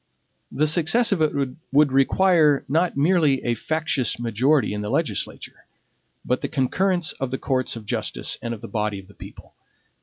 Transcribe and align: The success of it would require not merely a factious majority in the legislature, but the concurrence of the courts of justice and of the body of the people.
The 0.51 0.65
success 0.65 1.11
of 1.11 1.21
it 1.21 1.31
would 1.71 1.91
require 1.91 2.65
not 2.67 2.97
merely 2.97 3.43
a 3.43 3.53
factious 3.53 4.17
majority 4.19 4.73
in 4.73 4.81
the 4.81 4.89
legislature, 4.89 5.67
but 6.25 6.41
the 6.41 6.47
concurrence 6.49 7.11
of 7.19 7.29
the 7.29 7.37
courts 7.37 7.75
of 7.75 7.85
justice 7.85 8.39
and 8.41 8.51
of 8.51 8.61
the 8.61 8.67
body 8.67 8.97
of 8.97 9.07
the 9.07 9.13
people. 9.13 9.53